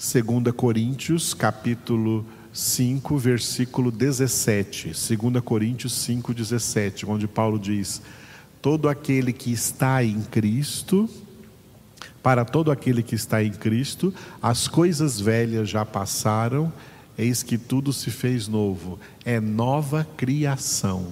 2 0.00 0.54
Coríntios, 0.56 1.34
capítulo 1.34 2.24
5, 2.54 3.18
versículo 3.18 3.90
17. 3.90 4.92
2 4.94 5.44
Coríntios 5.44 5.92
5, 5.92 6.32
17, 6.32 7.04
onde 7.04 7.28
Paulo 7.28 7.58
diz: 7.58 8.00
todo 8.62 8.88
aquele 8.88 9.30
que 9.30 9.52
está 9.52 10.02
em 10.02 10.22
Cristo, 10.22 11.06
para 12.22 12.46
todo 12.46 12.70
aquele 12.70 13.02
que 13.02 13.14
está 13.14 13.44
em 13.44 13.50
Cristo, 13.50 14.12
as 14.40 14.66
coisas 14.66 15.20
velhas 15.20 15.68
já 15.68 15.84
passaram, 15.84 16.72
eis 17.18 17.42
que 17.42 17.58
tudo 17.58 17.92
se 17.92 18.10
fez 18.10 18.48
novo. 18.48 18.98
É 19.22 19.38
nova 19.38 20.08
criação. 20.16 21.08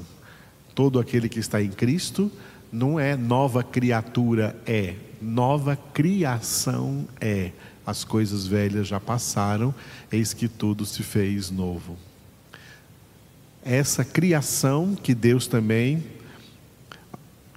Todo 0.75 0.99
aquele 0.99 1.29
que 1.29 1.41
está 1.41 1.63
em 1.63 1.69
Cristo 1.69 2.33
não 2.73 2.99
é 2.99 3.19
nova 3.19 3.63
criatura, 3.63 4.57
é 4.67 4.95
nova 5.21 5.77
criação 5.77 7.07
é. 7.21 7.53
As 7.89 8.05
coisas 8.05 8.47
velhas 8.47 8.87
já 8.87 9.01
passaram, 9.01 9.75
eis 10.13 10.35
que 10.35 10.47
tudo 10.47 10.85
se 10.85 11.03
fez 11.03 11.51
novo. 11.51 11.97
Essa 13.65 14.05
criação 14.05 14.95
que 14.95 15.15
Deus 15.15 15.47
também 15.47 16.05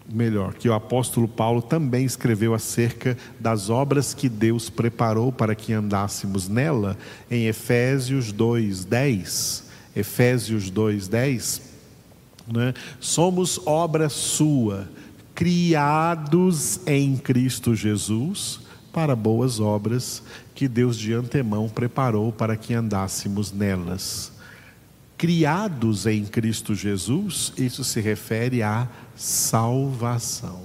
melhor, 0.10 0.54
que 0.54 0.70
o 0.70 0.74
apóstolo 0.74 1.28
Paulo 1.28 1.62
também 1.62 2.06
escreveu 2.06 2.54
acerca 2.54 3.18
das 3.42 3.70
obras 3.70 4.14
que 4.14 4.30
Deus 4.30 4.70
preparou 4.70 5.34
para 5.34 5.54
que 5.54 5.74
andássemos 5.74 6.48
nela, 6.48 6.98
em 7.30 7.48
Efésios 7.48 8.32
2:10. 8.32 9.66
Efésios 9.94 10.72
2:10, 10.72 11.62
né? 12.48 12.74
Somos 13.02 13.60
obra 13.68 14.08
sua, 14.08 14.90
criados 15.36 16.80
em 16.88 17.18
Cristo 17.18 17.76
Jesus 17.76 18.71
para 18.92 19.16
boas 19.16 19.60
obras 19.60 20.22
que 20.54 20.68
Deus 20.68 20.98
de 20.98 21.14
antemão 21.14 21.70
preparou 21.70 22.32
para 22.32 22.56
que 22.56 22.74
andássemos 22.74 23.52
nelas. 23.52 24.32
Criados 25.18 26.06
em 26.06 26.26
Cristo 26.26 26.74
Jesus, 26.74 27.54
isso 27.58 27.84
se 27.84 28.02
refere 28.02 28.64
à 28.64 28.88
salvação. 29.16 30.62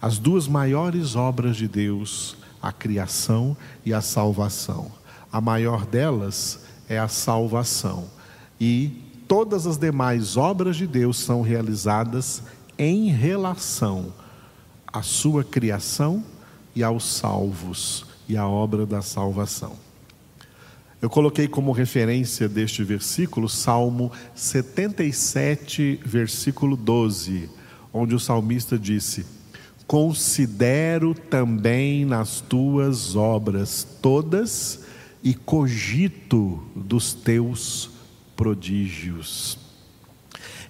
As 0.00 0.18
duas 0.18 0.46
maiores 0.46 1.16
obras 1.16 1.56
de 1.56 1.66
Deus, 1.66 2.36
a 2.62 2.72
criação 2.72 3.56
e 3.84 3.92
a 3.92 4.00
salvação. 4.00 4.90
A 5.32 5.40
maior 5.40 5.84
delas 5.84 6.60
é 6.88 6.98
a 6.98 7.08
salvação. 7.08 8.08
E 8.60 9.02
todas 9.26 9.66
as 9.66 9.76
demais 9.76 10.36
obras 10.36 10.76
de 10.76 10.86
Deus 10.86 11.18
são 11.18 11.42
realizadas 11.42 12.42
em 12.78 13.08
relação 13.10 14.12
à 14.86 15.02
sua 15.02 15.42
criação 15.42 16.24
e 16.78 16.84
aos 16.84 17.04
salvos 17.04 18.06
e 18.28 18.36
à 18.36 18.46
obra 18.46 18.86
da 18.86 19.02
salvação. 19.02 19.72
Eu 21.02 21.10
coloquei 21.10 21.48
como 21.48 21.72
referência 21.72 22.48
deste 22.48 22.84
versículo 22.84 23.48
Salmo 23.48 24.12
77, 24.32 25.98
versículo 26.04 26.76
12, 26.76 27.50
onde 27.92 28.14
o 28.14 28.20
salmista 28.20 28.78
disse: 28.78 29.26
Considero 29.88 31.14
também 31.14 32.04
nas 32.04 32.40
tuas 32.40 33.16
obras 33.16 33.84
todas 34.00 34.84
e 35.20 35.34
cogito 35.34 36.62
dos 36.76 37.12
teus 37.12 37.90
prodígios. 38.36 39.67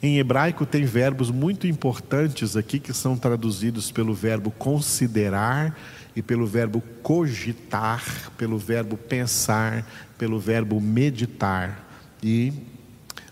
Em 0.01 0.19
hebraico 0.19 0.65
tem 0.65 0.85
verbos 0.85 1.31
muito 1.31 1.67
importantes 1.67 2.57
aqui 2.57 2.79
que 2.79 2.93
são 2.93 3.17
traduzidos 3.17 3.91
pelo 3.91 4.15
verbo 4.15 4.51
considerar 4.53 5.77
e 6.15 6.23
pelo 6.23 6.47
verbo 6.47 6.81
cogitar, 7.03 8.31
pelo 8.37 8.59
verbo 8.59 8.97
pensar, 8.97 9.85
pelo 10.17 10.39
verbo 10.39 10.81
meditar. 10.81 11.85
E 12.23 12.53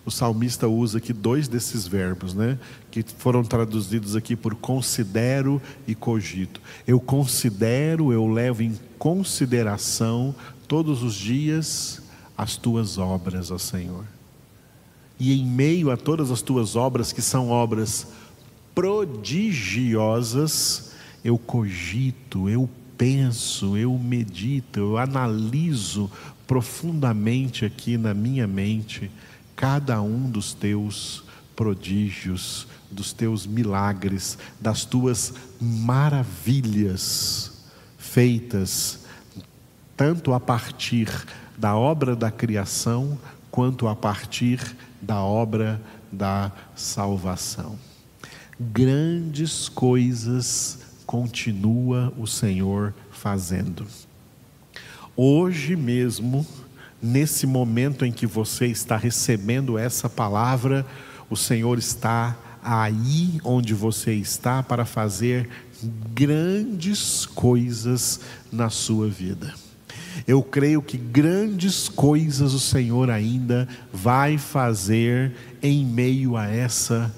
o 0.05 0.11
salmista 0.11 0.67
usa 0.67 0.99
aqui 0.99 1.13
dois 1.13 1.47
desses 1.47 1.87
verbos, 1.87 2.35
né? 2.35 2.59
Que 2.91 3.05
foram 3.17 3.45
traduzidos 3.45 4.17
aqui 4.17 4.35
por 4.35 4.55
considero 4.57 5.63
e 5.87 5.95
cogito. 5.95 6.61
Eu 6.87 7.01
considero, 7.01 8.13
eu 8.13 8.27
levo 8.27 8.63
em 8.63 8.79
consideração 8.99 10.35
todos 10.67 11.03
os 11.03 11.15
dias 11.15 12.03
as 12.37 12.57
tuas 12.57 12.99
obras, 12.99 13.51
ó 13.51 13.59
Senhor. 13.59 14.16
E 15.19 15.33
em 15.33 15.47
meio 15.47 15.91
a 15.91 15.97
todas 15.97 16.31
as 16.31 16.43
tuas 16.43 16.77
obras, 16.77 17.11
que 17.13 17.23
são 17.23 17.49
obras 17.51 18.09
prodigiosas, 18.75 20.93
eu 21.25 21.39
cogito, 21.39 22.47
eu 22.49 22.69
penso, 22.99 23.77
eu 23.77 23.97
medito, 23.99 24.81
eu 24.81 24.99
analiso 24.99 26.11
profundamente 26.47 27.65
aqui 27.65 27.97
na 27.97 28.13
minha 28.15 28.47
mente 28.47 29.11
cada 29.55 30.01
um 30.03 30.31
dos 30.31 30.55
teus 30.55 31.25
prodígios, 31.55 32.67
dos 32.91 33.13
teus 33.13 33.47
milagres, 33.47 34.37
das 34.61 34.85
tuas 34.85 35.33
maravilhas 35.61 37.57
feitas 37.97 39.07
tanto 39.97 40.35
a 40.35 40.41
partir 40.41 41.09
da 41.57 41.75
obra 41.75 42.15
da 42.15 42.31
criação 42.31 43.19
quanto 43.57 43.89
a 43.89 43.97
partir 43.97 44.61
da 45.01 45.23
obra 45.23 45.81
da 46.13 46.53
salvação. 46.75 47.79
Grandes 48.61 49.67
coisas 49.67 50.81
continua 51.07 52.13
o 52.19 52.27
Senhor 52.27 52.93
fazendo. 53.11 53.87
Hoje 55.17 55.75
mesmo, 55.75 56.47
nesse 57.01 57.47
momento 57.47 58.05
em 58.05 58.13
que 58.13 58.27
você 58.27 58.67
está 58.67 58.95
recebendo 58.95 59.79
essa 59.79 60.07
palavra, 60.07 60.85
o 61.31 61.35
Senhor 61.35 61.79
está 61.79 62.37
aí 62.63 63.41
onde 63.43 63.73
você 63.73 64.13
está 64.13 64.63
para 64.63 64.85
fazer 64.85 65.49
grandes 66.13 67.25
coisas 67.25 68.21
na 68.53 68.69
sua 68.69 69.09
vida. 69.09 69.55
Eu 70.27 70.43
creio 70.43 70.81
que 70.81 70.97
grandes 70.97 71.89
coisas 71.89 72.55
o 72.55 72.61
Senhor 72.61 73.11
ainda 73.11 73.69
vai 73.93 74.39
fazer 74.39 75.33
em 75.63 75.85
meio 75.85 76.37
a 76.37 76.47
essa 76.47 77.13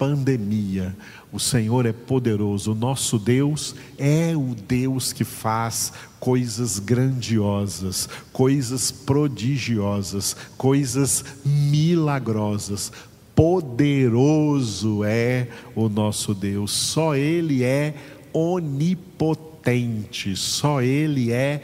pandemia. 0.00 0.96
O 1.30 1.38
Senhor 1.38 1.84
é 1.84 1.92
poderoso, 1.92 2.72
o 2.72 2.74
nosso 2.74 3.18
Deus 3.18 3.74
é 3.98 4.34
o 4.34 4.54
Deus 4.54 5.12
que 5.12 5.24
faz 5.24 5.92
coisas 6.18 6.78
grandiosas, 6.78 8.08
coisas 8.32 8.90
prodigiosas, 8.90 10.34
coisas 10.56 11.22
milagrosas. 11.44 12.90
Poderoso 13.34 15.04
é 15.04 15.48
o 15.74 15.88
nosso 15.88 16.34
Deus, 16.34 16.72
só 16.72 17.14
Ele 17.14 17.62
é 17.62 17.94
onipotente, 18.32 20.34
só 20.34 20.82
Ele 20.82 21.30
é 21.30 21.62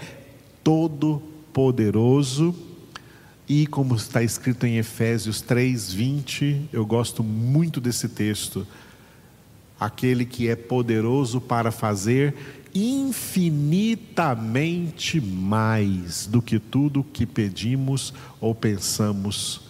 todo-poderoso. 0.67 2.53
E 3.49 3.69
como 3.69 3.95
está 3.95 4.25
escrito 4.25 4.67
em 4.67 4.79
Efésios 4.79 5.41
3:20, 5.41 6.63
eu 6.73 6.85
gosto 6.85 7.23
muito 7.23 7.81
desse 7.81 8.09
texto 8.09 8.67
aquele 9.79 10.27
que 10.27 10.49
é 10.49 10.57
poderoso 10.57 11.41
para 11.41 11.71
fazer 11.71 12.35
infinitamente 12.75 15.21
mais 15.21 16.27
do 16.27 16.43
que 16.43 16.59
tudo 16.59 17.05
que 17.05 17.25
pedimos 17.25 18.13
ou 18.41 18.53
pensamos, 18.53 19.61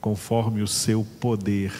conforme 0.00 0.62
o 0.62 0.68
seu 0.68 1.04
poder 1.18 1.72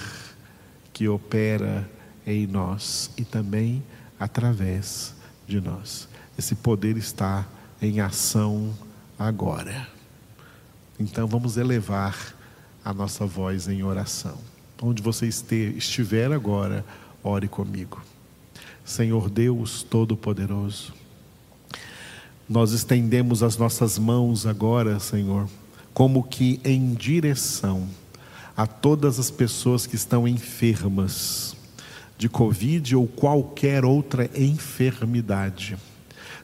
que 0.92 1.06
opera 1.06 1.88
em 2.26 2.48
nós 2.48 3.12
e 3.16 3.24
também 3.24 3.80
através 4.18 5.14
de 5.46 5.60
nós. 5.60 6.08
Esse 6.36 6.56
poder 6.56 6.96
está 6.96 7.46
em 7.82 8.00
ação 8.00 8.72
agora. 9.18 9.88
Então 10.98 11.26
vamos 11.26 11.56
elevar 11.56 12.34
a 12.84 12.94
nossa 12.94 13.26
voz 13.26 13.66
em 13.66 13.82
oração. 13.82 14.38
Onde 14.80 15.02
você 15.02 15.26
estiver 15.26 16.32
agora, 16.32 16.84
Ore 17.24 17.46
comigo. 17.46 18.02
Senhor 18.84 19.30
Deus 19.30 19.84
Todo-Poderoso, 19.84 20.92
nós 22.48 22.72
estendemos 22.72 23.44
as 23.44 23.56
nossas 23.56 23.96
mãos 23.96 24.44
agora, 24.44 24.98
Senhor, 24.98 25.48
como 25.94 26.24
que 26.24 26.60
em 26.64 26.94
direção 26.94 27.88
a 28.56 28.66
todas 28.66 29.20
as 29.20 29.30
pessoas 29.30 29.86
que 29.86 29.94
estão 29.94 30.26
enfermas 30.26 31.56
de 32.18 32.28
Covid 32.28 32.96
ou 32.96 33.06
qualquer 33.06 33.84
outra 33.84 34.28
enfermidade, 34.34 35.76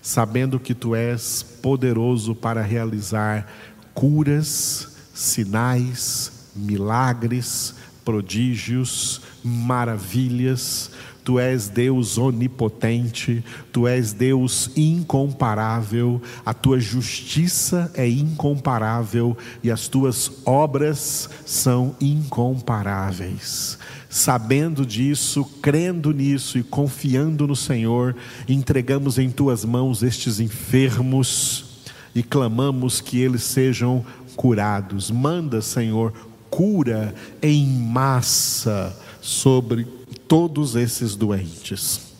sabendo 0.03 0.59
que 0.59 0.75
Tu 0.75 0.95
és 0.95 1.43
poderoso 1.43 2.35
para 2.35 2.63
realizar 2.63 3.47
curas, 3.95 4.97
sinais, 5.13 6.51
milagres, 6.55 7.75
prodígios, 8.05 9.21
maravilhas. 9.45 10.91
Tu 11.29 11.39
és 11.39 11.69
Deus 11.69 12.17
onipotente, 12.17 13.45
tu 13.71 13.87
és 13.87 14.15
Deus 14.15 14.71
incomparável, 14.75 16.23
a 16.43 16.55
tua 16.55 16.81
justiça 16.81 17.93
é 17.93 18.09
incomparável 18.09 19.37
e 19.63 19.71
as 19.71 19.89
tuas 19.89 20.33
obras 20.47 21.29
são 21.45 21.95
incomparáveis. 22.01 23.79
Sabendo 24.09 24.87
disso, 24.87 25.45
crendo 25.61 26.13
nisso 26.13 26.57
e 26.57 26.63
confiando 26.63 27.47
no 27.47 27.55
Senhor, 27.55 28.17
entregamos 28.49 29.19
em 29.19 29.29
tuas 29.29 29.67
mãos 29.67 30.03
estes 30.03 30.41
enfermos 30.41 31.85
e 32.15 32.23
clamamos 32.23 33.03
que 33.03 33.21
eles 33.21 33.43
sejam 33.43 34.03
curados. 34.35 35.11
Manda, 35.11 35.61
Senhor, 35.61 36.15
cura 36.49 37.15
em 37.43 37.67
massa 37.67 38.97
sobre 39.21 39.98
todos 40.29 40.77
esses 40.77 41.17
doentes. 41.17 42.13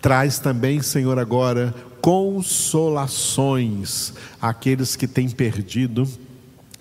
Traz 0.00 0.38
também, 0.38 0.80
Senhor, 0.82 1.18
agora 1.18 1.74
consolações 2.00 4.14
àqueles 4.40 4.94
que 4.94 5.08
têm 5.08 5.28
perdido 5.30 6.08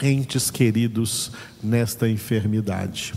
entes 0.01 0.49
queridos 0.51 1.31
nesta 1.63 2.09
enfermidade. 2.09 3.13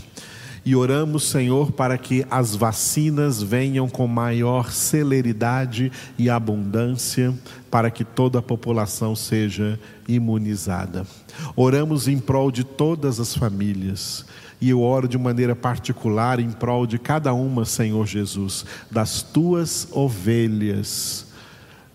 E 0.67 0.75
oramos, 0.75 1.29
Senhor, 1.29 1.71
para 1.71 1.97
que 1.97 2.25
as 2.29 2.53
vacinas 2.53 3.41
venham 3.41 3.87
com 3.87 4.05
maior 4.05 4.73
celeridade 4.73 5.89
e 6.17 6.29
abundância, 6.29 7.33
para 7.71 7.89
que 7.89 8.03
toda 8.03 8.39
a 8.39 8.41
população 8.41 9.15
seja 9.15 9.79
imunizada. 10.09 11.07
Oramos 11.55 12.09
em 12.09 12.19
prol 12.19 12.51
de 12.51 12.65
todas 12.65 13.17
as 13.17 13.33
famílias. 13.33 14.25
E 14.59 14.69
eu 14.69 14.81
oro 14.81 15.07
de 15.07 15.17
maneira 15.17 15.55
particular 15.55 16.39
em 16.39 16.49
prol 16.51 16.87
de 16.87 16.97
cada 16.97 17.33
uma, 17.33 17.63
Senhor 17.65 18.05
Jesus, 18.07 18.65
das 18.89 19.21
tuas 19.21 19.87
ovelhas, 19.91 21.27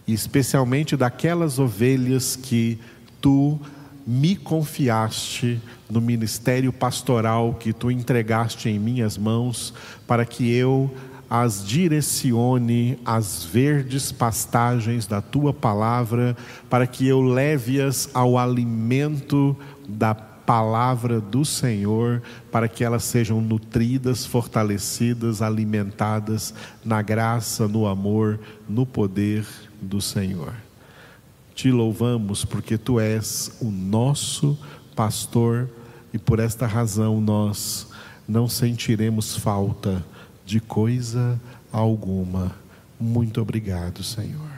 e 0.07 0.13
especialmente 0.13 0.97
daquelas 0.97 1.59
ovelhas 1.59 2.37
que 2.37 2.79
tu 3.21 3.59
me 4.07 4.35
confiaste 4.35 5.61
no 5.91 6.01
ministério 6.01 6.73
pastoral 6.73 7.55
que 7.55 7.73
tu 7.73 7.91
entregaste 7.91 8.69
em 8.69 8.79
minhas 8.79 9.17
mãos, 9.17 9.73
para 10.07 10.25
que 10.25 10.53
eu 10.53 10.91
as 11.31 11.67
direcione 11.67 12.99
às 13.07 13.43
verdes 13.43 14.13
pastagens 14.13 15.07
da 15.07 15.23
tua 15.23 15.53
palavra, 15.53 16.37
para 16.69 16.87
que 16.87 17.09
eu 17.09 17.23
leve-as 17.23 18.11
ao 18.13 18.37
alimento 18.37 19.57
da 19.89 20.15
palavra 20.47 21.21
do 21.21 21.45
Senhor, 21.45 22.23
para 22.51 22.69
que 22.69 22.85
elas 22.85 23.05
sejam 23.05 23.41
nutridas, 23.41 24.27
fortalecidas, 24.27 25.41
alimentadas 25.43 26.55
na 26.85 27.01
graça, 27.03 27.69
no 27.69 27.87
amor, 27.87 28.39
no 28.69 28.85
poder 28.85 29.47
do 29.81 30.01
Senhor. 30.01 30.55
Te 31.55 31.71
louvamos 31.71 32.45
porque 32.45 32.79
tu 32.79 32.99
és 32.99 33.57
o 33.61 33.71
nosso 33.71 34.59
pastor 34.97 35.69
e 36.13 36.19
por 36.19 36.39
esta 36.39 36.67
razão 36.67 37.21
nós 37.21 37.87
não 38.29 38.49
sentiremos 38.49 39.37
falta 39.37 40.05
de 40.45 40.61
coisa 40.61 41.41
alguma. 41.73 42.53
Muito 42.99 43.41
obrigado, 43.41 44.03
Senhor. 44.03 44.52